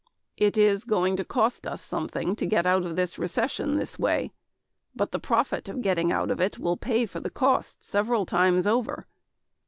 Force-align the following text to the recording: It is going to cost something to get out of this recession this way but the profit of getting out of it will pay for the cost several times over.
It 0.35 0.57
is 0.57 0.83
going 0.83 1.15
to 1.17 1.23
cost 1.23 1.67
something 1.77 2.35
to 2.35 2.47
get 2.47 2.65
out 2.65 2.85
of 2.85 2.95
this 2.95 3.19
recession 3.19 3.77
this 3.77 3.99
way 3.99 4.31
but 4.95 5.11
the 5.11 5.19
profit 5.19 5.69
of 5.69 5.83
getting 5.83 6.11
out 6.11 6.31
of 6.31 6.41
it 6.41 6.57
will 6.57 6.75
pay 6.75 7.05
for 7.05 7.19
the 7.19 7.29
cost 7.29 7.83
several 7.83 8.25
times 8.25 8.65
over. 8.65 9.05